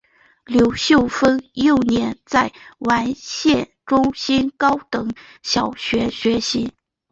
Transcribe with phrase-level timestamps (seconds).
[0.47, 6.73] 刘秀峰幼年在完县中心高等小学学习。